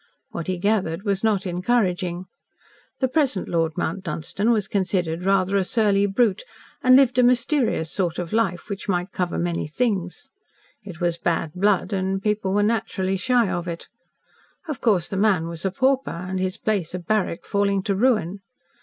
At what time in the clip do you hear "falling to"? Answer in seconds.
17.45-17.93